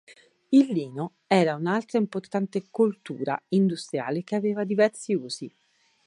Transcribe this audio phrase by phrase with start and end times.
[0.51, 5.55] Il lino era un'altra importante coltura industriale che aveva diversi usi.